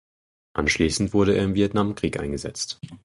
Anschließend 0.53 1.13
wurde 1.13 1.35
er 1.35 1.43
im 1.43 1.53
Vietnamkrieg 1.53 2.19
eingesetzt. 2.19 2.79